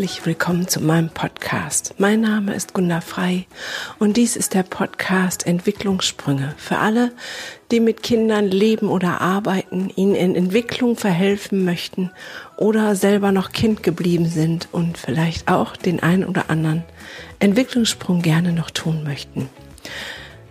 Herzlich 0.00 0.24
willkommen 0.24 0.66
zu 0.66 0.80
meinem 0.80 1.10
Podcast. 1.10 1.96
Mein 1.98 2.22
Name 2.22 2.54
ist 2.54 2.72
Gunda 2.72 3.02
Frei 3.02 3.46
und 3.98 4.16
dies 4.16 4.34
ist 4.34 4.54
der 4.54 4.62
Podcast 4.62 5.46
Entwicklungssprünge 5.46 6.54
für 6.56 6.78
alle, 6.78 7.12
die 7.70 7.80
mit 7.80 8.02
Kindern 8.02 8.46
leben 8.46 8.88
oder 8.88 9.20
arbeiten, 9.20 9.92
ihnen 9.96 10.14
in 10.14 10.36
Entwicklung 10.36 10.96
verhelfen 10.96 11.66
möchten 11.66 12.10
oder 12.56 12.96
selber 12.96 13.30
noch 13.30 13.52
Kind 13.52 13.82
geblieben 13.82 14.24
sind 14.24 14.68
und 14.72 14.96
vielleicht 14.96 15.48
auch 15.50 15.76
den 15.76 16.02
einen 16.02 16.24
oder 16.24 16.48
anderen 16.48 16.82
Entwicklungssprung 17.38 18.22
gerne 18.22 18.54
noch 18.54 18.70
tun 18.70 19.04
möchten. 19.04 19.50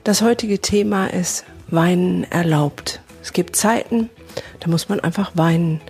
Das 0.04 0.22
heutige 0.22 0.60
Thema 0.60 1.08
ist 1.08 1.44
Weinen 1.72 2.24
erlaubt. 2.26 3.02
Es 3.24 3.34
gibt 3.34 3.56
Zeiten, 3.56 4.12
da 4.60 4.70
muss 4.70 4.90
man 4.90 5.00
einfach 5.00 5.32
weinen. 5.34 5.82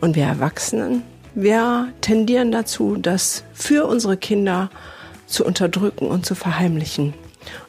Und 0.00 0.16
wir 0.16 0.24
Erwachsenen, 0.24 1.04
wir 1.34 1.92
tendieren 2.00 2.52
dazu, 2.52 2.96
das 2.96 3.44
für 3.52 3.86
unsere 3.86 4.16
Kinder 4.16 4.70
zu 5.26 5.44
unterdrücken 5.44 6.06
und 6.06 6.24
zu 6.24 6.34
verheimlichen. 6.34 7.14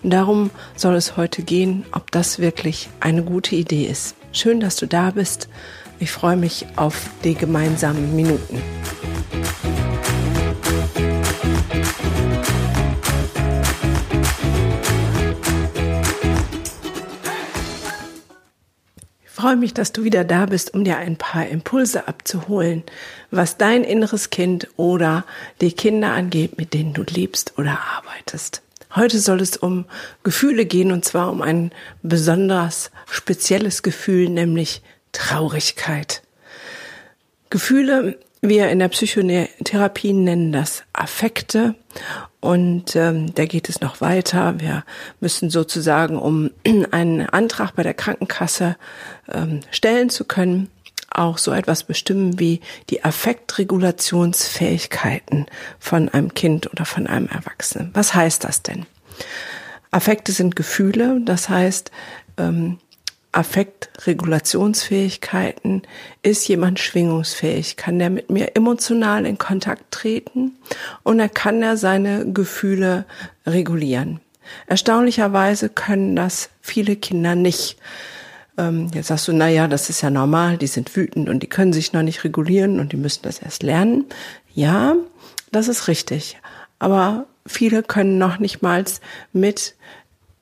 Und 0.03 0.11
darum 0.11 0.51
soll 0.75 0.95
es 0.95 1.17
heute 1.17 1.41
gehen, 1.41 1.85
ob 1.91 2.11
das 2.11 2.39
wirklich 2.39 2.89
eine 2.99 3.23
gute 3.23 3.55
Idee 3.55 3.85
ist. 3.85 4.15
Schön, 4.31 4.59
dass 4.59 4.75
du 4.75 4.85
da 4.85 5.11
bist. 5.11 5.49
Ich 5.99 6.11
freue 6.11 6.37
mich 6.37 6.65
auf 6.75 7.09
die 7.23 7.35
gemeinsamen 7.35 8.15
Minuten. 8.15 8.61
Freue 19.45 19.57
mich, 19.57 19.75
dass 19.75 19.91
du 19.91 20.03
wieder 20.03 20.23
da 20.23 20.47
bist, 20.47 20.73
um 20.73 20.83
dir 20.83 20.97
ein 20.97 21.17
paar 21.17 21.47
Impulse 21.47 22.07
abzuholen, 22.07 22.81
was 23.29 23.57
dein 23.57 23.83
inneres 23.83 24.31
Kind 24.31 24.67
oder 24.75 25.23
die 25.61 25.71
Kinder 25.71 26.13
angeht, 26.13 26.57
mit 26.57 26.73
denen 26.73 26.93
du 26.93 27.03
lebst 27.03 27.53
oder 27.59 27.77
arbeitest. 27.95 28.63
Heute 28.95 29.19
soll 29.19 29.41
es 29.41 29.55
um 29.55 29.85
Gefühle 30.23 30.65
gehen 30.65 30.91
und 30.91 31.05
zwar 31.05 31.31
um 31.31 31.43
ein 31.43 31.69
besonders 32.01 32.89
spezielles 33.07 33.83
Gefühl, 33.83 34.29
nämlich 34.29 34.81
Traurigkeit. 35.11 36.23
Gefühle, 37.51 38.17
wir 38.41 38.69
in 38.69 38.79
der 38.79 38.87
Psychotherapie 38.87 40.13
nennen 40.13 40.53
das 40.53 40.81
Affekte 40.91 41.75
und 42.45 42.95
ähm, 42.95 43.33
da 43.33 43.45
geht 43.45 43.69
es 43.69 43.81
noch 43.81 44.01
weiter. 44.01 44.59
Wir 44.59 44.83
müssen 45.19 45.49
sozusagen, 45.49 46.19
um 46.19 46.51
einen 46.91 47.27
Antrag 47.27 47.71
bei 47.75 47.81
der 47.83 47.95
Krankenkasse 47.95 48.77
ähm, 49.31 49.61
stellen 49.71 50.11
zu 50.11 50.25
können, 50.25 50.69
auch 51.09 51.39
so 51.39 51.51
etwas 51.51 51.83
bestimmen 51.83 52.39
wie 52.39 52.61
die 52.89 53.03
Affektregulationsfähigkeiten 53.03 55.47
von 55.79 56.07
einem 56.09 56.35
Kind 56.35 56.71
oder 56.71 56.85
von 56.85 57.07
einem 57.07 57.27
Erwachsenen. 57.27 57.89
Was 57.93 58.13
heißt 58.13 58.43
das 58.43 58.61
denn? 58.61 58.85
Affekte 59.91 60.31
sind 60.31 60.55
Gefühle, 60.55 61.21
das 61.25 61.49
heißt, 61.49 61.89
ähm, 62.37 62.77
Affektregulationsfähigkeiten, 63.35 65.81
ist 66.21 66.47
jemand 66.47 66.79
schwingungsfähig, 66.79 67.75
kann 67.75 67.99
der 67.99 68.09
mit 68.09 68.29
mir 68.29 68.55
emotional 68.55 69.25
in 69.25 69.37
Kontakt 69.37 69.91
treten 69.91 70.53
und 71.03 71.19
er 71.19 71.29
kann 71.29 71.61
er 71.61 71.75
seine 71.75 72.31
Gefühle 72.31 73.03
regulieren. 73.45 74.21
Erstaunlicherweise 74.67 75.69
können 75.69 76.15
das 76.15 76.49
viele 76.61 76.95
Kinder 76.95 77.35
nicht. 77.35 77.77
Ähm, 78.57 78.89
jetzt 78.93 79.07
sagst 79.07 79.27
du, 79.27 79.33
na 79.33 79.49
ja, 79.49 79.67
das 79.67 79.89
ist 79.89 80.01
ja 80.01 80.09
normal, 80.09 80.57
die 80.57 80.67
sind 80.67 80.95
wütend 80.95 81.27
und 81.27 81.43
die 81.43 81.49
können 81.49 81.73
sich 81.73 81.93
noch 81.93 82.03
nicht 82.03 82.23
regulieren 82.23 82.79
und 82.79 82.93
die 82.93 82.97
müssen 82.97 83.23
das 83.23 83.39
erst 83.39 83.63
lernen. 83.63 84.05
Ja, 84.53 84.95
das 85.51 85.67
ist 85.67 85.87
richtig. 85.87 86.37
Aber 86.79 87.25
viele 87.45 87.83
können 87.83 88.17
noch 88.17 88.39
nicht 88.39 88.61
mal 88.61 88.83
mit 89.33 89.75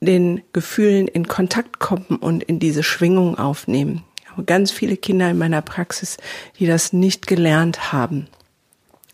den 0.06 0.42
Gefühlen 0.54 1.08
in 1.08 1.28
Kontakt 1.28 1.80
kommen 1.80 2.18
und 2.20 2.44
in 2.44 2.60
diese 2.60 2.84
Schwingung 2.84 3.38
aufnehmen. 3.38 4.04
Aber 4.34 4.44
ganz 4.44 4.72
viele 4.72 4.98
Kinder 4.98 5.30
in 5.30 5.38
meiner 5.38 5.62
Praxis, 5.62 6.18
die 6.60 6.66
das 6.66 6.94
nicht 6.94 7.28
gelernt 7.28 7.92
haben. 7.92 8.28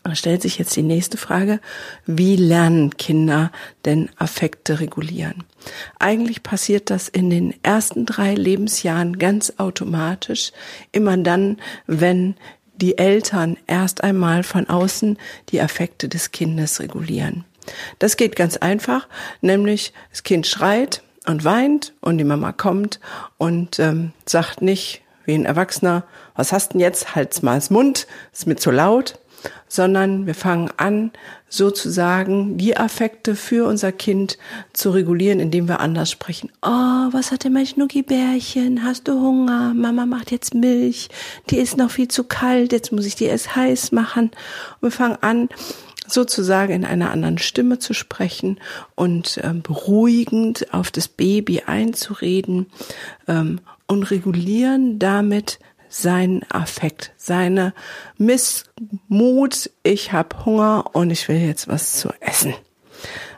Da 0.02 0.14
stellt 0.14 0.40
sich 0.40 0.58
jetzt 0.58 0.74
die 0.76 0.82
nächste 0.82 1.18
Frage, 1.18 1.60
wie 2.06 2.36
lernen 2.36 2.96
Kinder 2.96 3.52
denn 3.84 4.08
Affekte 4.16 4.80
regulieren? 4.80 5.44
Eigentlich 5.98 6.42
passiert 6.42 6.88
das 6.88 7.08
in 7.08 7.28
den 7.28 7.54
ersten 7.62 8.06
drei 8.06 8.34
Lebensjahren 8.34 9.18
ganz 9.18 9.54
automatisch, 9.58 10.52
immer 10.92 11.18
dann, 11.18 11.58
wenn 11.86 12.34
die 12.76 12.96
Eltern 12.96 13.58
erst 13.66 14.02
einmal 14.02 14.42
von 14.42 14.70
außen 14.70 15.18
die 15.50 15.60
Affekte 15.60 16.08
des 16.08 16.32
Kindes 16.32 16.80
regulieren. 16.80 17.44
Das 17.98 18.16
geht 18.16 18.36
ganz 18.36 18.56
einfach, 18.56 19.08
nämlich 19.40 19.92
das 20.10 20.22
Kind 20.22 20.46
schreit 20.46 21.02
und 21.26 21.44
weint 21.44 21.92
und 22.00 22.18
die 22.18 22.24
Mama 22.24 22.52
kommt 22.52 23.00
und 23.38 23.78
ähm, 23.78 24.12
sagt 24.26 24.62
nicht 24.62 25.02
wie 25.24 25.34
ein 25.34 25.44
Erwachsener, 25.44 26.04
was 26.34 26.52
hast 26.52 26.72
denn 26.72 26.80
jetzt, 26.80 27.14
halt's 27.14 27.42
mal 27.42 27.56
ins 27.56 27.70
Mund, 27.70 28.06
ist 28.32 28.46
mir 28.46 28.56
zu 28.56 28.70
laut, 28.70 29.18
sondern 29.68 30.26
wir 30.26 30.34
fangen 30.34 30.70
an, 30.76 31.12
sozusagen 31.48 32.58
die 32.58 32.76
Affekte 32.76 33.34
für 33.34 33.66
unser 33.66 33.92
Kind 33.92 34.38
zu 34.72 34.90
regulieren, 34.90 35.40
indem 35.40 35.68
wir 35.68 35.80
anders 35.80 36.10
sprechen. 36.10 36.50
Oh, 36.62 36.68
was 36.68 37.32
hat 37.32 37.44
denn 37.44 37.52
mein 37.52 37.66
Schnuckibärchen? 37.66 38.84
Hast 38.84 39.08
du 39.08 39.12
Hunger? 39.20 39.72
Mama 39.74 40.06
macht 40.06 40.30
jetzt 40.30 40.54
Milch. 40.54 41.08
Die 41.50 41.58
ist 41.58 41.76
noch 41.76 41.90
viel 41.90 42.08
zu 42.08 42.24
kalt. 42.24 42.72
Jetzt 42.72 42.92
muss 42.92 43.06
ich 43.06 43.14
die 43.14 43.24
erst 43.24 43.56
heiß 43.56 43.92
machen. 43.92 44.30
Und 44.80 44.82
wir 44.82 44.90
fangen 44.90 45.18
an, 45.20 45.48
sozusagen 46.12 46.72
in 46.72 46.84
einer 46.84 47.10
anderen 47.10 47.38
Stimme 47.38 47.78
zu 47.78 47.94
sprechen 47.94 48.60
und 48.94 49.40
ähm, 49.42 49.62
beruhigend 49.62 50.72
auf 50.72 50.90
das 50.90 51.08
Baby 51.08 51.62
einzureden 51.66 52.66
ähm, 53.28 53.60
und 53.86 54.10
regulieren 54.10 54.98
damit 54.98 55.58
seinen 55.88 56.44
Affekt, 56.50 57.12
seine 57.16 57.74
Missmut, 58.16 59.70
ich 59.82 60.12
habe 60.12 60.44
Hunger 60.44 60.90
und 60.92 61.10
ich 61.10 61.28
will 61.28 61.38
jetzt 61.38 61.68
was 61.68 61.98
zu 61.98 62.10
essen. 62.20 62.54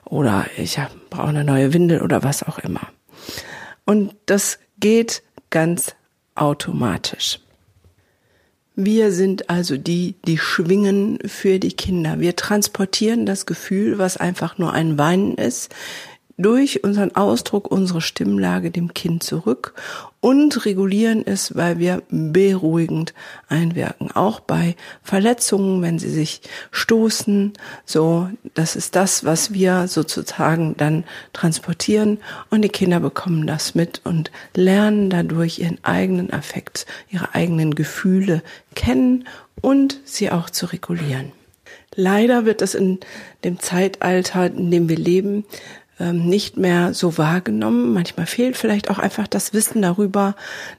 Oder 0.05 0.47
ich 0.59 0.79
brauche 1.09 1.29
eine 1.29 1.45
neue 1.45 1.73
Windel 1.73 2.03
oder 2.03 2.23
was 2.23 2.43
auch 2.43 2.59
immer. 2.59 2.89
Und 3.87 4.15
das 4.27 4.59
geht 4.79 5.23
ganz 5.49 5.95
automatisch. 6.35 7.41
Wir 8.75 9.13
sind 9.13 9.51
also 9.51 9.77
die, 9.77 10.15
die 10.27 10.39
schwingen 10.39 11.19
für 11.27 11.59
die 11.59 11.73
Kinder. 11.73 12.21
Wir 12.21 12.37
transportieren 12.37 13.27
das 13.27 13.45
Gefühl, 13.45 13.99
was 13.99 14.17
einfach 14.17 14.57
nur 14.57 14.73
ein 14.73 14.97
Weinen 14.97 15.35
ist, 15.35 15.75
durch 16.39 16.83
unseren 16.85 17.15
Ausdruck, 17.15 17.71
unsere 17.71 18.01
Stimmlage 18.01 18.71
dem 18.71 18.95
Kind 18.95 19.23
zurück 19.23 19.75
und 20.21 20.65
regulieren 20.67 21.27
es, 21.27 21.57
weil 21.57 21.79
wir 21.79 22.03
beruhigend 22.09 23.13
einwirken. 23.49 24.13
Auch 24.13 24.41
bei 24.41 24.77
Verletzungen, 25.03 25.83
wenn 25.83 25.99
sie 25.99 26.11
sich 26.11 26.41
stoßen, 26.71 27.53
so, 27.85 28.29
das 28.55 28.77
ist 28.77 28.95
das, 28.95 29.25
was 29.25 29.53
wir 29.53 29.89
sozusagen 29.89 30.77
dann 30.77 31.05
transportieren 31.33 32.19
und 32.51 32.63
die 32.63 32.69
Kinder 32.69 33.01
bekommen 33.01 33.47
das 33.47 33.75
mit 33.75 34.01
und 34.05 34.31
lernen 34.55 35.11
dadurch 35.11 35.59
ihren 35.59 35.83
eigenen 35.85 36.33
Affekt, 36.33 36.87
ihre 37.11 37.35
eigenen 37.35 37.75
Gefühle 37.75 38.43
kennen 38.75 39.27
und 39.61 40.01
sie 40.05 40.31
auch 40.31 40.51
zu 40.51 40.67
regulieren. 40.67 41.33
Leider 41.95 42.47
wird 42.47 42.63
das 42.63 42.75
in 42.75 43.01
dem 43.45 43.59
Zeitalter, 43.59 44.47
in 44.47 44.71
dem 44.71 44.89
wir 44.89 44.97
leben, 44.97 45.45
nicht 45.99 46.57
mehr 46.57 46.95
so 46.95 47.19
wahrgenommen. 47.19 47.93
Manchmal 47.93 48.27
fehlt 48.27 48.57
vielleicht 48.57 48.91
auch 48.91 48.99
einfach 48.99 49.29
das 49.29 49.53
Wissen 49.53 49.83
darüber. 49.83 50.35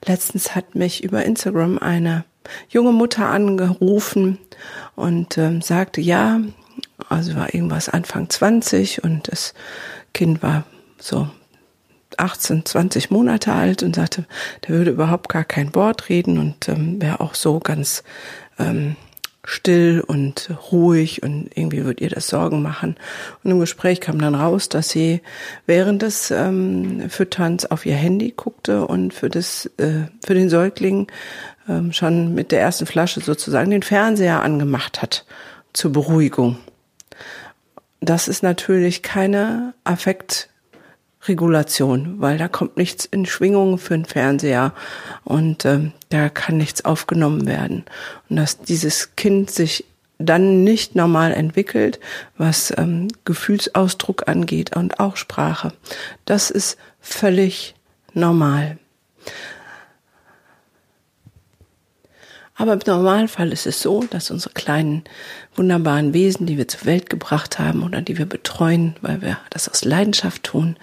Letztens 0.05 0.55
hat 0.55 0.75
mich 0.75 1.03
über 1.03 1.23
Instagram 1.23 1.77
eine 1.77 2.25
junge 2.69 2.91
Mutter 2.91 3.29
angerufen 3.29 4.37
und 4.95 5.37
ähm, 5.37 5.61
sagte, 5.61 6.01
ja, 6.01 6.41
also 7.09 7.35
war 7.35 7.53
irgendwas 7.53 7.89
Anfang 7.89 8.29
20 8.29 9.03
und 9.03 9.31
das 9.31 9.53
Kind 10.13 10.43
war 10.43 10.63
so 10.99 11.29
18, 12.17 12.65
20 12.65 13.11
Monate 13.11 13.53
alt 13.53 13.83
und 13.83 13.95
sagte, 13.95 14.25
der 14.67 14.75
würde 14.75 14.91
überhaupt 14.91 15.29
gar 15.29 15.43
kein 15.43 15.73
Wort 15.75 16.09
reden 16.09 16.37
und 16.37 16.69
ähm, 16.69 17.01
wäre 17.01 17.21
auch 17.21 17.35
so 17.35 17.59
ganz 17.59 18.03
ähm, 18.59 18.95
still 19.45 20.01
und 20.05 20.51
ruhig 20.71 21.21
und 21.21 21.49
irgendwie 21.53 21.83
wird 21.83 21.99
ihr 21.99 22.09
das 22.09 22.27
Sorgen 22.27 22.61
machen. 22.61 22.95
Und 23.43 23.51
im 23.51 23.59
Gespräch 23.59 23.99
kam 23.99 24.19
dann 24.19 24.35
raus, 24.35 24.69
dass 24.69 24.89
sie 24.89 25.21
während 25.65 26.01
des 26.01 26.31
ähm, 26.31 27.09
Fütterns 27.09 27.65
auf 27.65 27.85
ihr 27.85 27.95
Handy 27.95 28.33
guckte 28.35 28.87
und 28.87 29.13
für 29.13 29.29
das 29.29 29.65
äh, 29.77 30.07
für 30.25 30.33
den 30.33 30.49
Säugling 30.49 31.07
ähm, 31.67 31.91
schon 31.91 32.33
mit 32.33 32.51
der 32.51 32.61
ersten 32.61 32.85
Flasche 32.85 33.19
sozusagen 33.19 33.71
den 33.71 33.83
Fernseher 33.83 34.41
angemacht 34.41 35.01
hat 35.01 35.25
zur 35.73 35.91
Beruhigung. 35.91 36.57
Das 37.99 38.27
ist 38.27 38.43
natürlich 38.43 39.01
keine 39.01 39.73
Affekt 39.83 40.49
Regulation, 41.27 42.15
weil 42.19 42.37
da 42.37 42.47
kommt 42.47 42.77
nichts 42.77 43.05
in 43.05 43.25
Schwingung 43.25 43.77
für 43.77 43.95
den 43.95 44.05
Fernseher 44.05 44.73
und 45.23 45.65
äh, 45.65 45.91
da 46.09 46.29
kann 46.29 46.57
nichts 46.57 46.85
aufgenommen 46.85 47.47
werden. 47.47 47.85
Und 48.29 48.37
dass 48.37 48.59
dieses 48.59 49.15
Kind 49.15 49.49
sich 49.51 49.85
dann 50.19 50.63
nicht 50.63 50.95
normal 50.95 51.33
entwickelt, 51.33 51.99
was 52.37 52.73
ähm, 52.77 53.07
Gefühlsausdruck 53.25 54.27
angeht 54.27 54.75
und 54.75 54.99
auch 54.99 55.17
Sprache. 55.17 55.73
Das 56.25 56.49
ist 56.49 56.77
völlig 57.01 57.75
normal. 58.13 58.77
Aber 62.55 62.73
im 62.73 62.79
Normalfall 62.85 63.51
ist 63.51 63.65
es 63.65 63.81
so, 63.81 64.03
dass 64.03 64.29
unsere 64.29 64.53
kleinen 64.53 65.03
wunderbaren 65.55 66.13
Wesen, 66.13 66.45
die 66.45 66.57
wir 66.57 66.67
zur 66.67 66.85
Welt 66.85 67.09
gebracht 67.09 67.57
haben 67.57 67.83
oder 67.83 68.01
die 68.01 68.17
wir 68.17 68.27
betreuen, 68.27 68.95
weil 69.01 69.21
wir 69.21 69.39
das 69.49 69.69
aus 69.69 69.83
Leidenschaft 69.83 70.43
tun, 70.43 70.77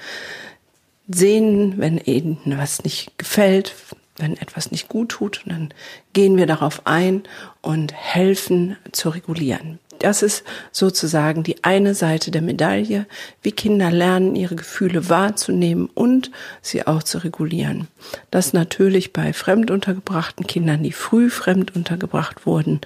sehen, 1.08 1.74
wenn 1.76 1.98
ihnen 1.98 2.38
was 2.44 2.82
nicht 2.82 3.16
gefällt, 3.18 3.74
wenn 4.16 4.36
etwas 4.36 4.70
nicht 4.70 4.88
gut 4.88 5.10
tut, 5.10 5.42
dann 5.46 5.72
gehen 6.12 6.36
wir 6.36 6.46
darauf 6.46 6.86
ein 6.86 7.22
und 7.62 7.92
helfen 7.94 8.76
zu 8.92 9.08
regulieren. 9.10 9.78
Das 10.00 10.22
ist 10.22 10.44
sozusagen 10.72 11.42
die 11.42 11.62
eine 11.62 11.94
Seite 11.94 12.30
der 12.30 12.42
Medaille, 12.42 13.06
wie 13.42 13.52
Kinder 13.52 13.90
lernen, 13.90 14.34
ihre 14.34 14.56
Gefühle 14.56 15.08
wahrzunehmen 15.08 15.88
und 15.94 16.30
sie 16.62 16.86
auch 16.86 17.02
zu 17.02 17.18
regulieren. 17.18 17.86
Das 18.30 18.52
natürlich 18.52 19.12
bei 19.12 19.32
fremd 19.32 19.70
untergebrachten 19.70 20.46
Kindern, 20.46 20.82
die 20.82 20.92
früh 20.92 21.30
fremd 21.30 21.76
untergebracht 21.76 22.46
wurden, 22.46 22.80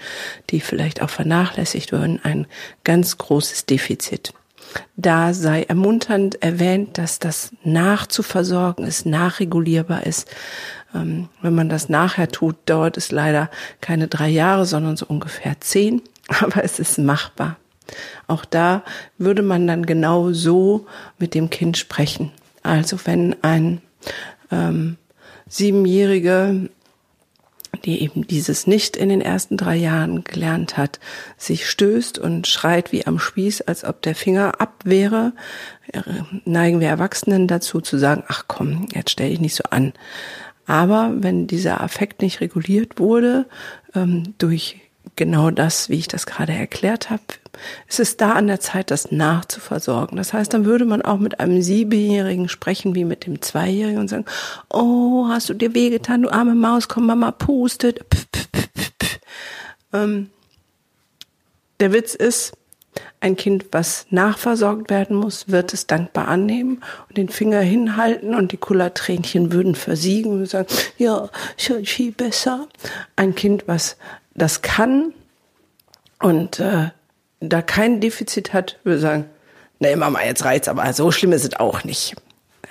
die 0.50 0.61
vielleicht 0.61 1.02
auch 1.02 1.11
vernachlässigt 1.11 1.93
wurden, 1.93 2.20
ein 2.22 2.46
ganz 2.82 3.17
großes 3.17 3.67
Defizit 3.67 4.32
da 4.96 5.34
sei 5.34 5.62
ermunternd 5.62 6.43
erwähnt, 6.43 6.99
dass 6.99 7.19
das 7.19 7.52
nachzuversorgen 7.62 8.87
ist, 8.87 9.06
nachregulierbar 9.06 10.05
ist. 10.05 10.28
Ähm, 10.94 11.28
wenn 11.43 11.55
man 11.55 11.69
das 11.69 11.88
nachher 11.88 12.28
tut, 12.28 12.56
dauert 12.67 12.96
es 12.96 13.10
leider 13.12 13.50
keine 13.81 14.08
drei 14.08 14.28
Jahre, 14.28 14.67
sondern 14.67 14.96
so 14.96 15.06
ungefähr 15.06 15.60
zehn. 15.60 16.02
Aber 16.40 16.64
es 16.64 16.78
ist 16.78 16.98
machbar. 16.98 17.56
Auch 18.26 18.44
da 18.44 18.82
würde 19.18 19.42
man 19.42 19.66
dann 19.66 19.84
genau 19.84 20.32
so 20.32 20.86
mit 21.18 21.34
dem 21.34 21.50
Kind 21.50 21.76
sprechen. 21.76 22.32
Also 22.62 22.98
wenn 23.04 23.36
ein 23.42 23.82
ähm, 24.50 24.96
Siebenjährige 25.48 26.70
die 27.84 28.02
eben 28.02 28.26
dieses 28.26 28.66
nicht 28.66 28.96
in 28.96 29.08
den 29.08 29.20
ersten 29.20 29.56
drei 29.56 29.76
Jahren 29.76 30.24
gelernt 30.24 30.76
hat, 30.76 31.00
sich 31.36 31.68
stößt 31.68 32.18
und 32.18 32.46
schreit 32.46 32.92
wie 32.92 33.06
am 33.06 33.18
Spieß, 33.18 33.62
als 33.62 33.84
ob 33.84 34.02
der 34.02 34.14
Finger 34.14 34.60
ab 34.60 34.82
wäre, 34.84 35.32
neigen 36.44 36.80
wir 36.80 36.88
Erwachsenen 36.88 37.46
dazu 37.46 37.80
zu 37.80 37.98
sagen, 37.98 38.24
ach 38.28 38.44
komm, 38.48 38.88
jetzt 38.94 39.10
stell 39.10 39.30
dich 39.30 39.40
nicht 39.40 39.54
so 39.54 39.64
an. 39.70 39.92
Aber 40.66 41.12
wenn 41.16 41.46
dieser 41.46 41.82
Affekt 41.82 42.22
nicht 42.22 42.40
reguliert 42.40 42.98
wurde, 42.98 43.46
ähm, 43.94 44.34
durch 44.38 44.80
genau 45.16 45.50
das, 45.50 45.88
wie 45.88 45.99
ich 45.99 46.08
das 46.08 46.26
gerade 46.26 46.52
erklärt 46.52 47.11
habe, 47.11 47.22
es 47.88 47.99
ist 47.99 48.20
da 48.20 48.32
an 48.32 48.49
der 48.49 48.61
Zeit, 48.61 48.90
das 48.90 49.12
nachzuversorgen. 49.12 50.16
Das 50.16 50.32
heißt, 50.32 50.52
dann 50.52 50.64
würde 50.64 50.84
man 50.84 51.02
auch 51.02 51.19
mit 51.19 51.40
einem 51.40 51.62
Siebenjährigen 51.62 52.49
sprechen 52.49 52.94
wie 52.94 53.05
mit 53.05 53.26
dem 53.26 53.40
Zweijährigen 53.40 54.00
und 54.00 54.08
sagen, 54.08 54.25
oh, 54.70 55.26
hast 55.28 55.49
du 55.49 55.55
dir 55.55 55.75
wehgetan, 55.75 56.22
du 56.22 56.31
arme 56.31 56.55
Maus, 56.55 56.88
komm, 56.88 57.06
Mama 57.06 57.31
pustet. 57.31 58.00
Ähm, 59.93 60.31
der 61.78 61.93
Witz 61.93 62.14
ist, 62.14 62.55
ein 63.20 63.37
Kind, 63.37 63.67
was 63.72 64.06
nachversorgt 64.10 64.90
werden 64.90 65.17
muss, 65.17 65.49
wird 65.49 65.72
es 65.72 65.87
dankbar 65.87 66.28
annehmen 66.28 66.82
und 67.08 67.17
den 67.17 67.28
Finger 67.28 67.60
hinhalten 67.60 68.34
und 68.34 68.52
die 68.52 68.58
Kullertränchen 68.58 69.50
würden 69.50 69.75
versiegen 69.75 70.32
und 70.32 70.46
sagen, 70.46 70.69
ja, 70.99 71.31
schon 71.56 71.87
viel 71.87 72.12
besser. 72.12 72.69
Ein 73.17 73.34
Kind, 73.34 73.64
was 73.67 73.96
das 74.34 74.62
kann 74.62 75.12
und 76.20 76.60
äh, 76.60 76.90
da 77.40 77.62
kein 77.62 78.00
Defizit 78.00 78.52
hat, 78.52 78.78
würde 78.84 79.00
sagen, 79.00 79.25
nee, 79.78 79.94
Mama, 79.96 80.22
jetzt 80.25 80.44
reizt, 80.44 80.69
aber 80.69 80.92
so 80.92 81.10
schlimm 81.10 81.32
ist 81.32 81.44
es 81.44 81.56
auch 81.56 81.84
nicht. 81.84 82.16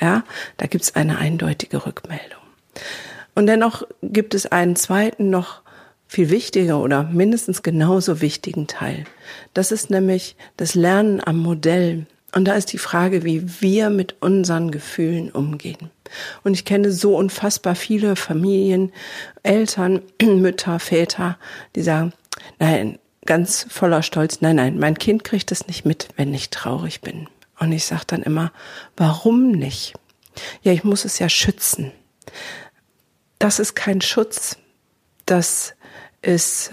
Ja, 0.01 0.23
da 0.57 0.67
gibt 0.67 0.83
es 0.83 0.95
eine 0.95 1.17
eindeutige 1.17 1.85
Rückmeldung. 1.85 2.41
Und 3.35 3.47
dennoch 3.47 3.83
gibt 4.01 4.33
es 4.33 4.45
einen 4.47 4.75
zweiten, 4.75 5.29
noch 5.29 5.61
viel 6.07 6.29
wichtiger 6.29 6.79
oder 6.79 7.03
mindestens 7.03 7.63
genauso 7.63 8.21
wichtigen 8.21 8.67
Teil. 8.67 9.05
Das 9.53 9.71
ist 9.71 9.89
nämlich 9.89 10.35
das 10.57 10.75
Lernen 10.75 11.21
am 11.23 11.37
Modell. 11.37 12.05
Und 12.35 12.45
da 12.45 12.53
ist 12.53 12.73
die 12.73 12.77
Frage, 12.77 13.23
wie 13.23 13.61
wir 13.61 13.89
mit 13.89 14.21
unseren 14.21 14.71
Gefühlen 14.71 15.31
umgehen. 15.31 15.89
Und 16.43 16.53
ich 16.53 16.65
kenne 16.65 16.91
so 16.91 17.15
unfassbar 17.15 17.75
viele 17.75 18.15
Familien, 18.15 18.91
Eltern, 19.43 20.01
Mütter, 20.21 20.79
Väter, 20.79 21.37
die 21.75 21.81
sagen, 21.81 22.13
nein, 22.59 22.99
ganz 23.25 23.65
voller 23.69 24.03
Stolz, 24.03 24.41
nein, 24.41 24.57
nein, 24.57 24.79
mein 24.79 24.97
Kind 24.97 25.23
kriegt 25.23 25.51
es 25.51 25.67
nicht 25.67 25.85
mit, 25.85 26.09
wenn 26.15 26.33
ich 26.33 26.49
traurig 26.49 27.01
bin. 27.01 27.27
Und 27.59 27.71
ich 27.71 27.85
sage 27.85 28.03
dann 28.07 28.23
immer, 28.23 28.51
warum 28.97 29.51
nicht? 29.51 29.93
Ja, 30.61 30.73
ich 30.73 30.83
muss 30.83 31.05
es 31.05 31.19
ja 31.19 31.29
schützen. 31.29 31.91
Das 33.39 33.59
ist 33.59 33.75
kein 33.75 34.01
Schutz. 34.01 34.57
Das 35.25 35.75
ist, 36.21 36.71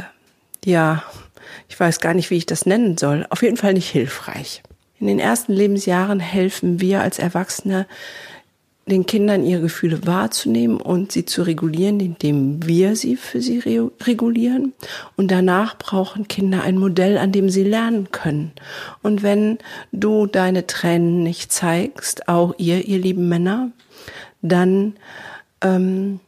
ja, 0.65 1.03
ich 1.69 1.79
weiß 1.79 2.01
gar 2.01 2.15
nicht, 2.15 2.31
wie 2.31 2.37
ich 2.37 2.47
das 2.47 2.67
nennen 2.67 2.97
soll. 2.97 3.27
Auf 3.31 3.43
jeden 3.43 3.57
Fall 3.57 3.75
nicht 3.75 3.91
hilfreich. 3.91 4.63
In 4.99 5.07
den 5.07 5.19
ersten 5.19 5.53
Lebensjahren 5.53 6.21
helfen 6.21 6.81
wir 6.81 7.01
als 7.01 7.19
Erwachsene 7.19 7.87
den 8.91 9.07
Kindern 9.07 9.45
ihre 9.45 9.63
Gefühle 9.63 10.07
wahrzunehmen 10.07 10.81
und 10.81 11.13
sie 11.13 11.25
zu 11.25 11.43
regulieren, 11.43 11.99
indem 12.01 12.67
wir 12.67 12.95
sie 12.97 13.17
für 13.17 13.41
sie 13.41 13.61
regulieren. 14.03 14.75
Und 15.17 15.31
danach 15.31 15.79
brauchen 15.79 16.29
Kinder 16.29 16.63
ein 16.63 16.77
Modell, 16.77 17.17
an 17.17 17.33
dem 17.33 17.49
sie 17.49 17.65
lernen 17.65 18.11
können. 18.13 18.53
Und 19.03 19.23
wenn 19.23 19.59
du 19.93 20.27
deine 20.27 20.67
Tränen 20.67 21.23
nicht 21.23 21.53
zeigst, 21.53 22.29
auch 22.29 22.55
ihr, 22.59 22.87
ihr 22.87 22.99
lieben 22.99 23.29
Männer, 23.29 23.71
dann 24.43 24.95
ähm, 25.63 26.21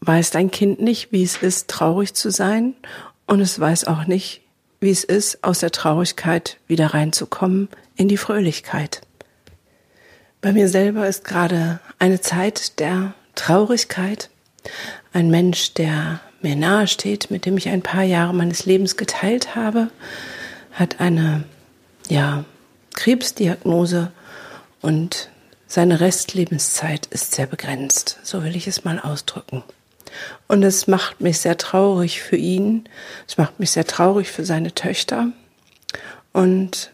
weiß 0.00 0.30
dein 0.30 0.50
Kind 0.50 0.80
nicht, 0.80 1.12
wie 1.12 1.22
es 1.22 1.36
ist, 1.36 1.68
traurig 1.68 2.14
zu 2.14 2.30
sein. 2.30 2.74
Und 3.26 3.40
es 3.40 3.58
weiß 3.60 3.86
auch 3.86 4.06
nicht, 4.06 4.40
wie 4.80 4.90
es 4.90 5.04
ist, 5.04 5.42
aus 5.42 5.58
der 5.58 5.72
Traurigkeit 5.72 6.58
wieder 6.66 6.94
reinzukommen 6.94 7.68
in 7.96 8.08
die 8.08 8.16
Fröhlichkeit. 8.16 9.02
Bei 10.40 10.52
mir 10.52 10.68
selber 10.68 11.08
ist 11.08 11.24
gerade 11.24 11.80
eine 11.98 12.20
Zeit 12.20 12.78
der 12.78 13.14
Traurigkeit. 13.34 14.30
Ein 15.12 15.30
Mensch, 15.30 15.74
der 15.74 16.20
mir 16.42 16.54
nahe 16.54 16.86
steht, 16.86 17.30
mit 17.30 17.44
dem 17.44 17.56
ich 17.56 17.68
ein 17.68 17.82
paar 17.82 18.04
Jahre 18.04 18.34
meines 18.34 18.64
Lebens 18.64 18.96
geteilt 18.96 19.56
habe, 19.56 19.90
hat 20.72 21.00
eine, 21.00 21.44
ja, 22.08 22.44
Krebsdiagnose 22.94 24.12
und 24.80 25.30
seine 25.66 26.00
Restlebenszeit 26.00 27.06
ist 27.06 27.34
sehr 27.34 27.46
begrenzt. 27.46 28.18
So 28.22 28.42
will 28.44 28.56
ich 28.56 28.66
es 28.66 28.84
mal 28.84 28.98
ausdrücken. 29.00 29.64
Und 30.46 30.62
es 30.62 30.86
macht 30.86 31.20
mich 31.20 31.40
sehr 31.40 31.58
traurig 31.58 32.22
für 32.22 32.36
ihn. 32.36 32.88
Es 33.26 33.36
macht 33.36 33.60
mich 33.60 33.72
sehr 33.72 33.86
traurig 33.86 34.30
für 34.30 34.44
seine 34.44 34.74
Töchter. 34.74 35.28
Und 36.32 36.90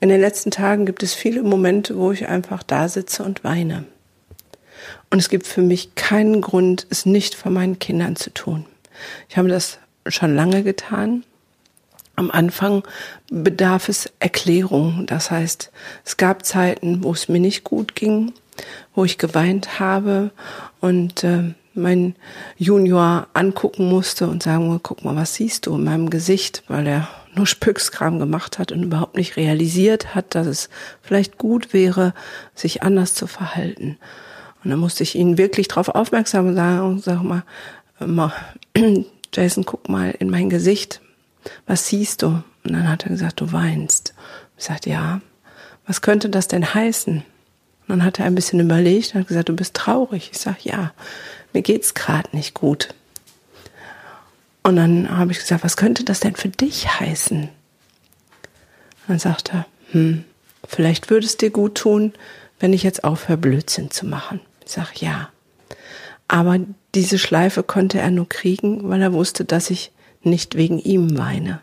in 0.00 0.08
den 0.08 0.20
letzten 0.20 0.50
Tagen 0.50 0.86
gibt 0.86 1.02
es 1.02 1.14
viele 1.14 1.42
Momente, 1.42 1.96
wo 1.96 2.12
ich 2.12 2.28
einfach 2.28 2.62
da 2.62 2.88
sitze 2.88 3.24
und 3.24 3.44
weine. 3.44 3.84
Und 5.10 5.18
es 5.18 5.28
gibt 5.28 5.46
für 5.46 5.62
mich 5.62 5.94
keinen 5.94 6.40
Grund, 6.40 6.86
es 6.90 7.06
nicht 7.06 7.34
vor 7.34 7.50
meinen 7.50 7.78
Kindern 7.78 8.16
zu 8.16 8.32
tun. 8.32 8.66
Ich 9.28 9.36
habe 9.36 9.48
das 9.48 9.78
schon 10.06 10.34
lange 10.34 10.62
getan. 10.62 11.24
Am 12.14 12.30
Anfang 12.30 12.82
bedarf 13.30 13.88
es 13.88 14.10
Erklärung. 14.18 15.04
Das 15.06 15.30
heißt, 15.30 15.70
es 16.04 16.16
gab 16.16 16.44
Zeiten, 16.44 17.02
wo 17.04 17.12
es 17.12 17.28
mir 17.28 17.40
nicht 17.40 17.64
gut 17.64 17.94
ging, 17.94 18.32
wo 18.94 19.04
ich 19.04 19.18
geweint 19.18 19.78
habe 19.78 20.30
und 20.80 21.24
äh, 21.24 21.54
mein 21.74 22.16
Junior 22.56 23.28
angucken 23.34 23.88
musste 23.88 24.28
und 24.28 24.42
sagen, 24.42 24.80
guck 24.82 25.04
mal, 25.04 25.16
was 25.16 25.34
siehst 25.34 25.66
du 25.66 25.76
in 25.76 25.84
meinem 25.84 26.10
Gesicht, 26.10 26.64
weil 26.66 26.86
er 26.86 27.08
nur 27.38 27.46
Spückskram 27.46 28.18
gemacht 28.18 28.58
hat 28.58 28.72
und 28.72 28.82
überhaupt 28.82 29.16
nicht 29.16 29.36
realisiert 29.36 30.14
hat, 30.14 30.34
dass 30.34 30.46
es 30.46 30.68
vielleicht 31.00 31.38
gut 31.38 31.72
wäre, 31.72 32.12
sich 32.54 32.82
anders 32.82 33.14
zu 33.14 33.26
verhalten. 33.26 33.96
Und 34.62 34.70
dann 34.70 34.78
musste 34.78 35.02
ich 35.02 35.14
ihn 35.14 35.38
wirklich 35.38 35.68
darauf 35.68 35.88
aufmerksam 35.88 36.54
sagen 36.54 36.80
und 36.80 37.02
sag 37.02 37.22
mal, 37.22 37.44
mal, 38.00 38.32
Jason, 39.34 39.64
guck 39.64 39.88
mal 39.88 40.10
in 40.18 40.30
mein 40.30 40.50
Gesicht. 40.50 41.00
Was 41.66 41.88
siehst 41.88 42.22
du? 42.22 42.42
Und 42.64 42.72
dann 42.72 42.88
hat 42.88 43.04
er 43.04 43.10
gesagt, 43.10 43.40
du 43.40 43.52
weinst. 43.52 44.14
Ich 44.56 44.64
sagte, 44.64 44.90
ja. 44.90 45.20
Was 45.86 46.02
könnte 46.02 46.28
das 46.28 46.48
denn 46.48 46.74
heißen? 46.74 47.16
Und 47.16 47.88
dann 47.88 48.04
hat 48.04 48.18
er 48.18 48.26
ein 48.26 48.34
bisschen 48.34 48.60
überlegt 48.60 49.14
und 49.14 49.20
hat 49.20 49.28
gesagt, 49.28 49.48
du 49.48 49.56
bist 49.56 49.74
traurig. 49.74 50.30
Ich 50.32 50.38
sag, 50.38 50.64
ja, 50.64 50.92
mir 51.54 51.62
geht's 51.62 51.94
gerade 51.94 52.28
nicht 52.36 52.52
gut. 52.52 52.94
Und 54.68 54.76
dann 54.76 55.16
habe 55.16 55.32
ich 55.32 55.38
gesagt, 55.38 55.64
was 55.64 55.78
könnte 55.78 56.04
das 56.04 56.20
denn 56.20 56.36
für 56.36 56.50
dich 56.50 57.00
heißen? 57.00 57.44
Und 57.44 57.48
dann 59.06 59.18
sagte 59.18 59.52
er, 59.52 59.66
hm, 59.92 60.24
vielleicht 60.66 61.08
würde 61.08 61.24
es 61.24 61.38
dir 61.38 61.48
gut 61.48 61.76
tun, 61.76 62.12
wenn 62.60 62.74
ich 62.74 62.82
jetzt 62.82 63.02
aufhöre, 63.02 63.38
Blödsinn 63.38 63.90
zu 63.90 64.04
machen. 64.04 64.40
Ich 64.66 64.72
sage, 64.72 64.90
ja. 64.96 65.30
Aber 66.28 66.58
diese 66.94 67.18
Schleife 67.18 67.62
konnte 67.62 67.98
er 67.98 68.10
nur 68.10 68.28
kriegen, 68.28 68.86
weil 68.90 69.00
er 69.00 69.14
wusste, 69.14 69.46
dass 69.46 69.70
ich 69.70 69.90
nicht 70.20 70.54
wegen 70.54 70.78
ihm 70.78 71.16
weine. 71.16 71.62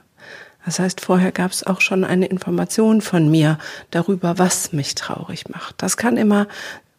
Das 0.66 0.80
heißt, 0.80 1.00
vorher 1.00 1.32
gab 1.32 1.52
es 1.52 1.64
auch 1.64 1.82
schon 1.82 2.06
eine 2.06 2.26
Information 2.26 3.02
von 3.02 3.30
mir 3.30 3.60
darüber, 3.92 4.40
was 4.40 4.74
mich 4.74 4.96
traurig 4.96 5.48
macht. 5.48 5.76
Das 5.78 5.96
kann 5.96 6.18
immer 6.18 6.48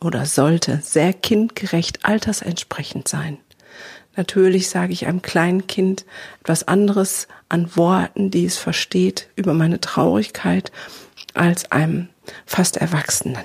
oder 0.01 0.25
sollte 0.25 0.79
sehr 0.85 1.13
kindgerecht 1.13 2.05
altersentsprechend 2.05 3.09
sein. 3.09 3.39
Natürlich 4.17 4.69
sage 4.69 4.93
ich 4.93 5.07
einem 5.07 5.23
kleinen 5.23 5.67
Kind 5.67 6.05
etwas 6.41 6.67
anderes 6.67 7.29
an 7.49 7.77
Worten, 7.77 8.31
die 8.31 8.45
es 8.45 8.57
versteht, 8.57 9.29
über 9.37 9.55
meine 9.55 9.81
Traurigkeit, 9.81 10.73
als 11.35 11.71
einem 11.71 12.09
fast 12.47 12.79
Erwachsenen. 12.79 13.45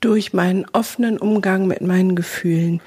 Durch 0.00 0.32
meinen 0.32 0.66
offenen 0.72 1.18
Umgang 1.18 1.66
mit 1.66 1.82
meinen 1.82 2.16
Gefühlen 2.16 2.80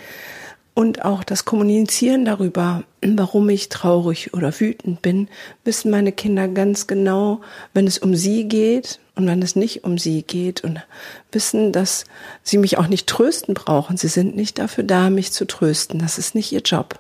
und 0.74 1.06
auch 1.06 1.24
das 1.24 1.46
Kommunizieren 1.46 2.26
darüber, 2.26 2.84
warum 3.02 3.48
ich 3.50 3.70
traurig 3.70 4.34
oder 4.34 4.60
wütend 4.60 5.02
bin, 5.02 5.30
wissen 5.64 5.92
meine 5.92 6.12
Kinder 6.12 6.48
ganz 6.48 6.88
genau, 6.88 7.42
wenn 7.74 7.86
es 7.86 8.00
um 8.00 8.16
sie 8.16 8.48
geht 8.48 9.00
und 9.16 9.28
wenn 9.28 9.42
es 9.42 9.56
nicht 9.56 9.84
um 9.84 9.98
sie 9.98 10.24
geht 10.24 10.64
und 10.64 10.82
wissen, 11.32 11.72
dass 11.72 12.06
sie 12.42 12.58
mich 12.58 12.78
auch 12.78 12.88
nicht 12.88 13.08
trösten 13.08 13.54
brauchen. 13.54 13.96
Sie 13.96 14.08
sind 14.08 14.36
nicht 14.36 14.58
dafür 14.58 14.84
da, 14.84 15.10
mich 15.10 15.32
zu 15.32 15.46
trösten. 15.46 16.00
Das 16.00 16.18
ist 16.18 16.34
nicht 16.34 16.52
ihr 16.52 16.62
Job. 16.62 17.00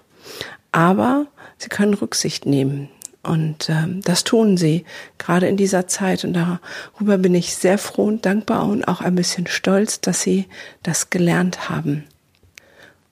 Aber 0.72 1.25
sie 1.58 1.70
können 1.70 1.96
Rücksicht 1.96 2.46
nehmen. 2.46 2.89
Und 3.24 3.70
ähm, 3.70 4.01
das 4.03 4.25
tun 4.25 4.58
sie 4.58 4.86
gerade 5.17 5.48
in 5.48 5.58
dieser 5.58 5.88
Zeit. 5.88 6.24
Und 6.24 6.34
darüber 6.34 7.17
bin 7.17 7.34
ich 7.34 7.55
sehr 7.55 7.77
froh 7.77 8.05
und 8.05 8.25
dankbar 8.25 8.67
und 8.67 8.88
auch 8.88 9.01
ein 9.01 9.15
bisschen 9.15 9.48
stolz, 9.48 10.01
dass 10.01 10.22
sie 10.22 10.46
das 10.84 11.10
gelernt 11.10 11.70
haben. 11.70 12.03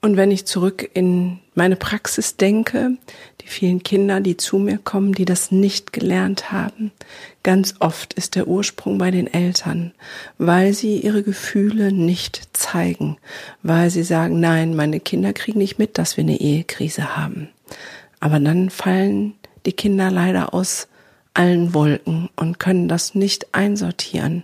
Und 0.02 0.18
wenn 0.18 0.32
ich 0.32 0.46
zurück 0.46 0.90
in 0.94 1.40
meine 1.54 1.76
Praxis 1.76 2.36
denke, 2.36 2.98
die 3.42 3.48
vielen 3.48 3.84
Kinder, 3.84 4.20
die 4.20 4.38
zu 4.38 4.58
mir 4.58 4.78
kommen, 4.78 5.14
die 5.14 5.26
das 5.26 5.52
nicht 5.52 5.94
gelernt 5.94 6.52
haben, 6.52 6.92
ganz 7.44 7.76
oft 7.80 8.14
ist 8.14 8.36
der 8.36 8.48
Ursprung 8.48 8.98
bei 8.98 9.12
den 9.12 9.28
Eltern, 9.28 9.92
weil 10.38 10.74
sie 10.74 11.00
ihre 11.00 11.24
Gefühle 11.24 11.92
nicht 11.92 12.50
zeigen, 12.54 13.18
weil 13.64 13.90
sie 13.90 14.04
sagen, 14.04 14.40
nein, 14.40 14.76
meine 14.76 15.00
Kinder 15.00 15.34
kriegen 15.34 15.60
nicht 15.60 15.80
mit, 15.80 15.98
dass 15.98 16.18
wir 16.18 16.24
eine 16.24 16.40
Ehekrise 16.40 17.16
haben. 17.18 17.50
Aber 18.20 18.40
dann 18.40 18.70
fallen 18.70 19.34
die 19.66 19.74
Kinder 19.74 20.12
leider 20.12 20.54
aus 20.54 20.88
allen 21.34 21.74
Wolken 21.74 22.30
und 22.36 22.60
können 22.60 22.88
das 22.88 23.16
nicht 23.16 23.54
einsortieren. 23.54 24.44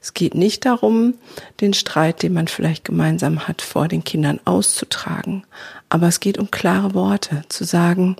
Es 0.00 0.14
geht 0.14 0.34
nicht 0.34 0.64
darum, 0.64 1.14
den 1.60 1.74
Streit, 1.74 2.22
den 2.22 2.32
man 2.32 2.48
vielleicht 2.48 2.84
gemeinsam 2.84 3.48
hat, 3.48 3.62
vor 3.62 3.88
den 3.88 4.04
Kindern 4.04 4.40
auszutragen. 4.44 5.44
Aber 5.88 6.06
es 6.06 6.20
geht 6.20 6.38
um 6.38 6.50
klare 6.50 6.94
Worte, 6.94 7.42
zu 7.48 7.64
sagen, 7.64 8.16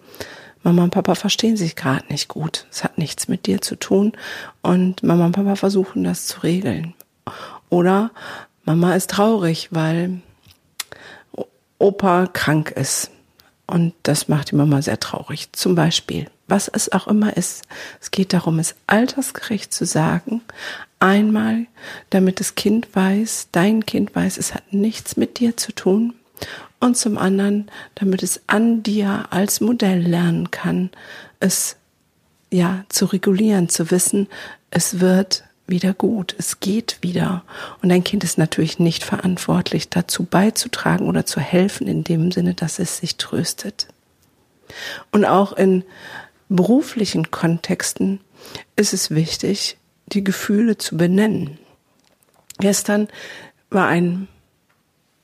Mama 0.63 0.85
und 0.85 0.91
Papa 0.91 1.15
verstehen 1.15 1.57
sich 1.57 1.75
gerade 1.75 2.05
nicht 2.11 2.29
gut. 2.29 2.67
Es 2.71 2.85
hat 2.85 2.99
nichts 2.99 3.29
mit 3.29 3.47
dir 3.47 3.63
zu 3.63 3.77
tun. 3.77 4.13
Und 4.61 5.03
Mama 5.03 5.27
und 5.27 5.33
Papa 5.33 5.57
versuchen 5.57 6.05
das 6.05 6.27
zu 6.27 6.41
regeln. 6.41 6.95
Oder 7.71 8.11
Mama 8.65 8.95
ist 8.95 9.11
traurig, 9.11 9.69
weil 9.71 10.21
Opa 11.79 12.27
krank 12.27 12.71
ist. 12.73 13.11
Und 13.67 13.95
das 14.03 14.29
macht 14.29 14.51
die 14.51 14.57
Mama 14.57 14.83
sehr 14.83 15.01
traurig. 15.01 15.49
Zum 15.53 15.75
Beispiel 15.75 16.27
was 16.51 16.69
es 16.69 16.93
auch 16.93 17.07
immer 17.07 17.37
ist. 17.37 17.63
Es 18.01 18.11
geht 18.11 18.33
darum, 18.33 18.59
es 18.59 18.75
altersgerecht 18.87 19.73
zu 19.73 19.87
sagen. 19.87 20.43
Einmal, 20.99 21.67
damit 22.11 22.41
das 22.41 22.55
Kind 22.55 22.95
weiß, 22.95 23.49
dein 23.53 23.87
Kind 23.87 24.15
weiß, 24.15 24.37
es 24.37 24.55
hat 24.55 24.73
nichts 24.73 25.17
mit 25.17 25.39
dir 25.39 25.57
zu 25.57 25.73
tun. 25.73 26.15
Und 26.79 26.97
zum 26.97 27.19
anderen, 27.19 27.71
damit 27.95 28.23
es 28.23 28.41
an 28.47 28.83
dir 28.83 29.27
als 29.31 29.61
Modell 29.61 30.01
lernen 30.01 30.51
kann, 30.51 30.91
es 31.39 31.77
ja 32.51 32.85
zu 32.89 33.07
regulieren, 33.07 33.69
zu 33.69 33.91
wissen, 33.91 34.29
es 34.71 35.01
wird 35.01 35.45
wieder 35.67 35.95
gut, 35.95 36.35
es 36.39 36.61
geht 36.61 36.99
wieder. 37.01 37.45
Und 37.81 37.89
dein 37.91 38.05
Kind 38.05 38.25
ist 38.25 38.39
natürlich 38.39 38.79
nicht 38.79 39.05
verantwortlich, 39.05 39.89
dazu 39.89 40.25
beizutragen 40.25 41.09
oder 41.09 41.25
zu 41.25 41.41
helfen, 41.41 41.87
in 41.87 42.05
dem 42.05 42.33
Sinne, 42.33 42.55
dass 42.55 42.79
es 42.79 42.99
sich 42.99 43.17
tröstet. 43.17 43.87
Und 45.11 45.25
auch 45.25 45.53
in 45.53 45.85
beruflichen 46.51 47.31
Kontexten 47.31 48.21
ist 48.77 48.93
es 48.93 49.11
wichtig, 49.11 49.79
die 50.07 50.25
Gefühle 50.25 50.77
zu 50.77 50.97
benennen. 50.97 51.59
Gestern 52.59 53.09
war 53.71 53.87
ein 53.87 54.29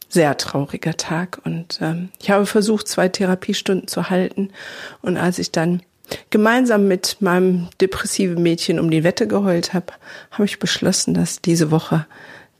sehr 0.09 0.37
trauriger 0.37 0.97
Tag 0.97 1.40
und 1.45 1.80
ähm, 1.83 2.11
ich 2.21 2.30
habe 2.30 2.47
versucht, 2.47 2.87
zwei 2.87 3.09
Therapiestunden 3.09 3.88
zu 3.88 4.09
halten. 4.09 4.50
Und 5.02 5.16
als 5.16 5.38
ich 5.38 5.50
dann 5.50 5.83
gemeinsam 6.30 6.87
mit 6.87 7.16
meinem 7.21 7.68
depressiven 7.80 8.40
Mädchen 8.40 8.78
um 8.78 8.90
die 8.90 9.02
Wette 9.02 9.26
geheult 9.26 9.75
habe, 9.75 9.92
habe 10.30 10.45
ich 10.45 10.61
beschlossen, 10.61 11.12
dass 11.12 11.42
diese 11.42 11.73
Woche 11.73 12.06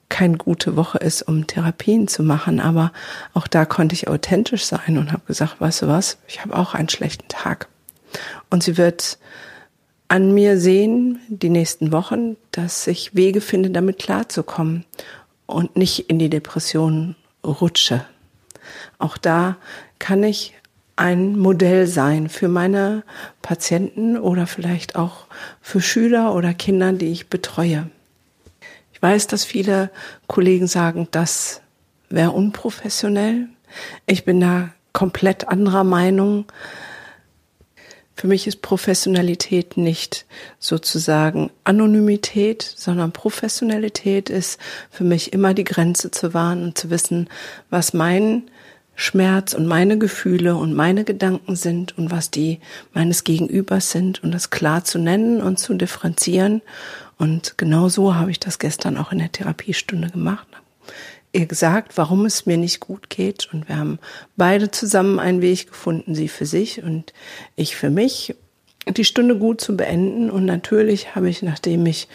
keine 0.09 0.37
gute 0.37 0.77
Woche 0.77 0.99
ist, 0.99 1.23
um 1.23 1.47
Therapien 1.47 2.09
zu 2.09 2.25
machen. 2.25 2.59
Aber 2.59 2.93
auch 3.33 3.47
da 3.47 3.65
konnte 3.65 3.95
ich 3.95 4.09
authentisch 4.09 4.65
sein 4.65 4.99
und 4.99 5.13
habe 5.13 5.23
gesagt, 5.27 5.61
weißt 5.61 5.83
du 5.83 5.89
was, 5.89 6.19
ich 6.27 6.43
habe 6.43 6.57
auch 6.57 6.75
einen 6.75 6.89
schlechten 6.89 7.29
Tag. 7.29 7.69
Und 8.51 8.63
sie 8.63 8.77
wird 8.77 9.19
an 10.09 10.33
mir 10.33 10.59
sehen, 10.59 11.21
die 11.29 11.49
nächsten 11.49 11.93
Wochen, 11.93 12.37
dass 12.53 12.87
ich 12.87 13.15
Wege 13.15 13.41
finde, 13.41 13.71
damit 13.71 13.99
klarzukommen 13.99 14.85
und 15.47 15.77
nicht 15.77 16.11
in 16.11 16.19
die 16.19 16.31
Depression 16.31 17.17
rutsche. 17.45 18.05
Auch 18.99 19.17
da 19.17 19.57
kann 19.99 20.23
ich 20.23 20.55
ein 20.97 21.39
Modell 21.39 21.87
sein 21.87 22.29
für 22.29 22.49
meine 22.49 23.05
Patienten 23.43 24.17
oder 24.17 24.47
vielleicht 24.47 24.97
auch 24.97 25.27
für 25.61 25.81
Schüler 25.81 26.35
oder 26.35 26.55
Kinder, 26.55 26.93
die 26.93 27.13
ich 27.13 27.29
betreue. 27.29 27.91
Ich 28.93 29.03
weiß, 29.03 29.27
dass 29.27 29.45
viele 29.45 29.91
Kollegen 30.27 30.67
sagen, 30.67 31.09
das 31.11 31.61
wäre 32.09 32.31
unprofessionell. 32.31 33.49
Ich 34.07 34.25
bin 34.25 34.41
da 34.41 34.71
komplett 34.95 35.49
anderer 35.49 35.85
Meinung. 35.85 36.47
Für 38.27 38.31
mich 38.31 38.49
ist 38.49 38.61
Professionalität 38.61 39.77
nicht 39.77 40.27
sozusagen 40.59 41.53
Anonymität, 41.63 42.61
sondern 42.77 43.13
Professionalität 43.13 44.31
ist 44.31 44.59
für 44.91 45.05
mich 45.05 45.33
immer 45.33 45.55
die 45.55 45.63
Grenze 45.63 46.11
zu 46.11 46.35
wahren 46.35 46.65
und 46.65 46.77
zu 46.77 46.91
wissen, 46.91 47.29
was 47.71 47.95
mein 47.95 48.51
Schmerz 48.97 49.55
und 49.55 49.67
meine 49.67 49.97
Gefühle 49.97 50.57
und 50.57 50.75
meine 50.75 51.05
Gedanken 51.05 51.55
sind 51.55 51.97
und 51.97 52.11
was 52.11 52.33
die 52.33 52.59
meines 52.93 53.23
Gegenübers 53.23 53.93
sind 53.93 54.25
und 54.25 54.33
das 54.33 54.51
klar 54.51 54.83
zu 54.83 54.99
nennen 54.99 55.41
und 55.41 55.61
zu 55.61 55.75
differenzieren. 55.75 56.63
Und 57.19 57.57
genau 57.59 57.89
so 57.89 58.17
habe 58.17 58.33
ich 58.33 58.41
das 58.41 58.59
gestern 58.59 58.99
auch 58.99 59.13
in 59.13 59.19
der 59.19 59.31
Therapiestunde 59.31 60.11
gemacht 60.11 60.49
ihr 61.37 61.47
gesagt, 61.47 61.97
warum 61.97 62.25
es 62.25 62.47
mir 62.47 62.57
nicht 62.57 62.81
gut 62.81 63.11
geht. 63.11 63.49
Und 63.53 63.69
wir 63.69 63.77
haben 63.77 63.99
beide 64.37 64.71
zusammen 64.71 65.19
einen 65.19 65.43
Weg 65.43 65.69
gefunden, 65.69 66.15
sie 66.15 66.29
für 66.29 66.47
sich 66.47 66.83
und 66.83 67.13
ich 67.55 67.77
für 67.77 67.91
mich, 67.91 68.35
die 68.89 69.05
Stunde 69.05 69.37
gut 69.37 69.61
zu 69.61 69.77
beenden. 69.77 70.31
Und 70.31 70.45
natürlich 70.45 71.15
habe 71.15 71.29
ich, 71.29 71.43
nachdem 71.43 71.87
ich, 71.87 72.09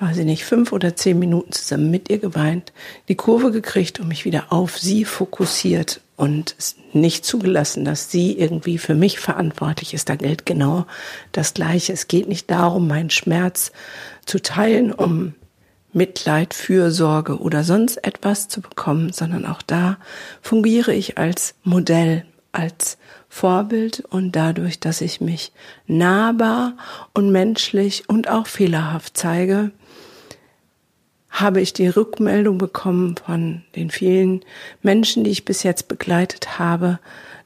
weiß 0.00 0.18
ich 0.18 0.24
nicht, 0.24 0.44
fünf 0.44 0.72
oder 0.72 0.96
zehn 0.96 1.18
Minuten 1.18 1.52
zusammen 1.52 1.90
mit 1.90 2.10
ihr 2.10 2.18
geweint, 2.18 2.72
die 3.08 3.14
Kurve 3.14 3.50
gekriegt 3.50 4.00
und 4.00 4.08
mich 4.08 4.24
wieder 4.24 4.52
auf 4.52 4.78
sie 4.78 5.04
fokussiert 5.04 6.00
und 6.16 6.56
nicht 6.92 7.24
zugelassen, 7.24 7.84
dass 7.84 8.10
sie 8.10 8.38
irgendwie 8.38 8.78
für 8.78 8.94
mich 8.94 9.18
verantwortlich 9.18 9.94
ist. 9.94 10.08
Da 10.08 10.16
gilt 10.16 10.46
genau 10.46 10.86
das 11.32 11.54
Gleiche. 11.54 11.92
Es 11.92 12.08
geht 12.08 12.28
nicht 12.28 12.50
darum, 12.50 12.88
meinen 12.88 13.10
Schmerz 13.10 13.72
zu 14.24 14.40
teilen, 14.40 14.92
um 14.92 15.34
Mitleid, 15.94 16.54
Fürsorge 16.54 17.38
oder 17.38 17.64
sonst 17.64 18.04
etwas 18.04 18.48
zu 18.48 18.60
bekommen, 18.60 19.12
sondern 19.12 19.46
auch 19.46 19.62
da 19.62 19.98
fungiere 20.42 20.92
ich 20.92 21.18
als 21.18 21.54
Modell, 21.62 22.24
als 22.52 22.98
Vorbild 23.28 24.00
und 24.00 24.32
dadurch, 24.32 24.80
dass 24.80 25.00
ich 25.00 25.20
mich 25.20 25.52
nahbar 25.86 26.76
und 27.14 27.30
menschlich 27.30 28.08
und 28.08 28.28
auch 28.28 28.46
fehlerhaft 28.46 29.16
zeige, 29.16 29.70
habe 31.30 31.60
ich 31.60 31.72
die 31.72 31.88
Rückmeldung 31.88 32.58
bekommen 32.58 33.16
von 33.16 33.62
den 33.74 33.90
vielen 33.90 34.44
Menschen, 34.82 35.24
die 35.24 35.30
ich 35.30 35.44
bis 35.44 35.64
jetzt 35.64 35.88
begleitet 35.88 36.58
habe, 36.58 37.00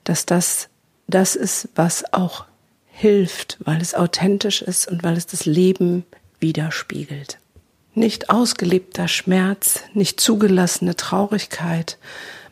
dass 0.04 0.26
das 0.26 0.68
das 1.08 1.36
ist, 1.36 1.70
was 1.74 2.12
auch 2.12 2.44
hilft, 2.86 3.56
weil 3.60 3.80
es 3.80 3.94
authentisch 3.94 4.62
ist 4.62 4.88
und 4.88 5.02
weil 5.02 5.16
es 5.16 5.26
das 5.26 5.46
Leben 5.46 6.04
widerspiegelt. 6.38 7.38
Nicht 7.98 8.30
ausgelebter 8.30 9.08
Schmerz, 9.08 9.80
nicht 9.92 10.20
zugelassene 10.20 10.94
Traurigkeit 10.94 11.98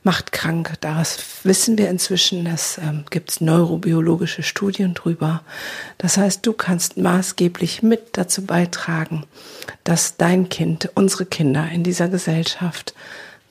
macht 0.02 0.32
krank. 0.32 0.72
Das 0.80 1.18
wissen 1.44 1.78
wir 1.78 1.88
inzwischen. 1.88 2.46
Das 2.46 2.78
ähm, 2.78 3.04
gibt 3.10 3.30
es 3.30 3.40
neurobiologische 3.40 4.42
Studien 4.42 4.94
drüber. 4.94 5.44
Das 5.98 6.16
heißt, 6.16 6.44
du 6.44 6.52
kannst 6.52 6.96
maßgeblich 6.96 7.84
mit 7.84 8.18
dazu 8.18 8.44
beitragen, 8.44 9.22
dass 9.84 10.16
dein 10.16 10.48
Kind, 10.48 10.90
unsere 10.96 11.26
Kinder 11.26 11.68
in 11.72 11.84
dieser 11.84 12.08
Gesellschaft 12.08 12.92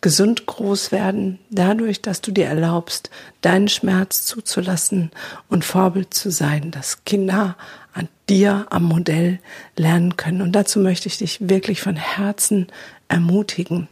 gesund 0.05 0.45
groß 0.45 0.91
werden, 0.91 1.39
dadurch, 1.50 2.00
dass 2.00 2.21
du 2.21 2.29
dir 2.29 2.45
erlaubst, 2.45 3.09
deinen 3.41 3.67
Schmerz 3.67 4.24
zuzulassen 4.24 5.09
und 5.50 5.65
Vorbild 5.65 6.13
zu 6.13 6.29
sein, 6.29 6.69
dass 6.69 7.05
Kinder 7.05 7.57
an 7.91 8.07
dir 8.29 8.67
am 8.69 8.83
Modell 8.83 9.39
lernen 9.75 10.15
können. 10.15 10.43
Und 10.43 10.51
dazu 10.51 10.79
möchte 10.79 11.07
ich 11.07 11.17
dich 11.17 11.50
wirklich 11.50 11.81
von 11.81 11.95
Herzen 11.95 12.67
ermutigen. 13.07 13.88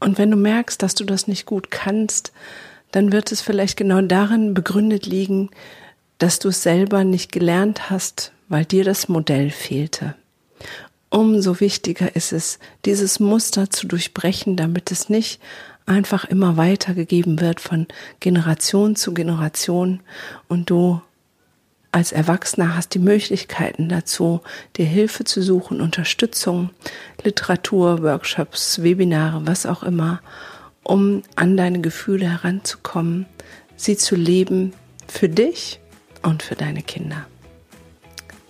Und 0.00 0.16
wenn 0.16 0.30
du 0.30 0.38
merkst, 0.38 0.82
dass 0.82 0.94
du 0.94 1.04
das 1.04 1.28
nicht 1.28 1.44
gut 1.44 1.70
kannst, 1.70 2.32
dann 2.90 3.12
wird 3.12 3.32
es 3.32 3.42
vielleicht 3.42 3.76
genau 3.76 4.00
darin 4.00 4.54
begründet 4.54 5.04
liegen, 5.04 5.50
dass 6.16 6.38
du 6.38 6.48
es 6.48 6.62
selber 6.62 7.04
nicht 7.04 7.32
gelernt 7.32 7.90
hast, 7.90 8.32
weil 8.48 8.64
dir 8.64 8.84
das 8.84 9.10
Modell 9.10 9.50
fehlte 9.50 10.14
umso 11.12 11.60
wichtiger 11.60 12.16
ist 12.16 12.32
es, 12.32 12.58
dieses 12.84 13.20
Muster 13.20 13.70
zu 13.70 13.86
durchbrechen, 13.86 14.56
damit 14.56 14.90
es 14.90 15.08
nicht 15.08 15.40
einfach 15.84 16.24
immer 16.24 16.56
weitergegeben 16.56 17.40
wird 17.40 17.60
von 17.60 17.86
Generation 18.20 18.96
zu 18.96 19.12
Generation 19.12 20.00
und 20.48 20.70
du 20.70 21.02
als 21.90 22.12
Erwachsener 22.12 22.74
hast 22.74 22.94
die 22.94 22.98
Möglichkeiten 22.98 23.90
dazu, 23.90 24.40
dir 24.76 24.86
Hilfe 24.86 25.24
zu 25.24 25.42
suchen, 25.42 25.82
Unterstützung, 25.82 26.70
Literatur, 27.22 28.02
Workshops, 28.02 28.82
Webinare, 28.82 29.46
was 29.46 29.66
auch 29.66 29.82
immer, 29.82 30.22
um 30.82 31.22
an 31.36 31.58
deine 31.58 31.82
Gefühle 31.82 32.30
heranzukommen, 32.30 33.26
sie 33.76 33.98
zu 33.98 34.16
leben 34.16 34.72
für 35.06 35.28
dich 35.28 35.80
und 36.22 36.42
für 36.42 36.54
deine 36.54 36.82
Kinder. 36.82 37.26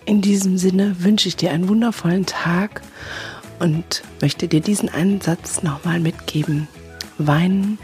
In 0.05 0.21
diesem 0.21 0.57
Sinne 0.57 0.95
wünsche 0.99 1.27
ich 1.27 1.35
dir 1.35 1.51
einen 1.51 1.69
wundervollen 1.69 2.25
Tag 2.25 2.81
und 3.59 4.03
möchte 4.21 4.47
dir 4.47 4.61
diesen 4.61 4.89
Einsatz 4.89 5.63
nochmal 5.63 5.99
mitgeben. 5.99 6.67
Weinen 7.17 7.77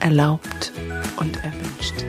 erlaubt 0.00 0.72
und 1.16 1.36
erwünscht. 1.42 2.04